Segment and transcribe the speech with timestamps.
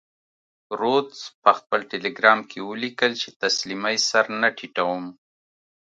[0.79, 5.03] رودز په خپل ټیلګرام کې ولیکل چې تسلیمۍ سر نه ټیټوم.